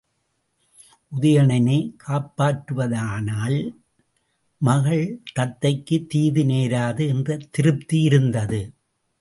உதயணனே 1.11 1.93
காப்பாற்றுவதனால், 2.07 3.59
தன் 3.61 3.77
மகள் 4.61 5.21
தத்தைக்குத் 5.39 6.09
தீது 6.09 6.43
நேராது 6.43 7.07
என்ற 7.07 7.37
திருப்தி 7.51 8.01
இருந்தது. 8.01 8.73